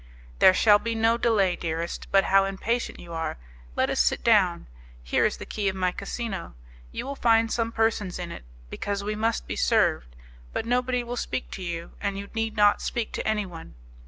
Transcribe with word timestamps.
"There 0.39 0.55
shall 0.55 0.79
be 0.79 0.95
no 0.95 1.15
delay, 1.15 1.55
dearest; 1.55 2.07
but 2.09 2.23
how 2.23 2.43
impatient 2.45 2.99
you 2.99 3.13
are! 3.13 3.37
Let 3.75 3.91
us 3.91 3.99
sit 3.99 4.23
down. 4.23 4.65
Here 5.03 5.27
is 5.27 5.37
the 5.37 5.45
key 5.45 5.69
of 5.69 5.75
my 5.75 5.91
casino. 5.91 6.55
You 6.91 7.05
will 7.05 7.15
find 7.15 7.51
some 7.51 7.71
persons 7.71 8.17
in 8.17 8.31
it, 8.31 8.43
because 8.71 9.03
we 9.03 9.13
must 9.13 9.45
be 9.45 9.55
served; 9.55 10.15
but 10.53 10.65
nobody 10.65 11.03
will 11.03 11.17
speak 11.17 11.51
to 11.51 11.61
you, 11.61 11.91
and 12.01 12.17
you 12.17 12.31
need 12.33 12.57
not 12.57 12.81
speak 12.81 13.11
to 13.11 13.27
anyone. 13.27 13.75